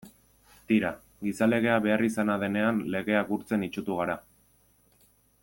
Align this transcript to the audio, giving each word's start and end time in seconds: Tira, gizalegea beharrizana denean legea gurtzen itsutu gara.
Tira, 0.69 0.89
gizalegea 1.27 1.75
beharrizana 1.87 2.39
denean 2.45 2.81
legea 2.97 3.23
gurtzen 3.31 3.67
itsutu 3.69 4.01
gara. 4.01 4.19